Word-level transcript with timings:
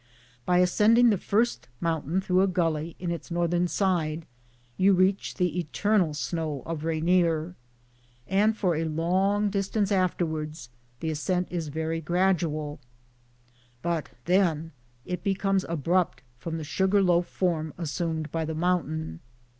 By 0.47 0.57
ascending 0.57 1.11
the 1.11 1.17
first 1.19 1.67
mountain 1.79 2.21
through 2.21 2.41
a 2.41 2.47
gully 2.47 2.95
in 2.97 3.11
its 3.11 3.29
northern 3.29 3.67
side, 3.67 4.25
you 4.75 4.93
reach 4.93 5.35
the 5.35 5.59
eternal 5.59 6.15
snow 6.15 6.63
of 6.65 6.83
Rainier, 6.83 7.53
and 8.25 8.57
for 8.57 8.75
a 8.75 8.85
long 8.85 9.51
distance 9.51 9.91
afterwards 9.91 10.69
the 11.01 11.11
ascent 11.11 11.49
is 11.51 11.67
very 11.67 12.01
gradual, 12.01 12.79
but 13.83 14.09
then 14.25 14.71
it 15.05 15.23
becomes 15.23 15.65
abrupt 15.69 16.23
from 16.39 16.57
the 16.57 16.63
sugar 16.63 17.03
loaf 17.03 17.27
form 17.27 17.71
assumed 17.77 18.31
by 18.31 18.43
the 18.43 18.55
mountain. 18.55 19.19